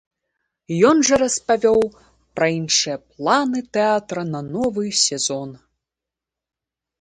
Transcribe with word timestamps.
Ён 0.91 1.01
жа 1.09 1.15
распавёў 1.23 1.81
пра 2.39 2.47
іншыя 2.59 2.97
планы 3.11 3.59
тэатра 3.77 4.21
на 4.33 4.41
новы 4.55 4.85
сезон. 5.05 5.49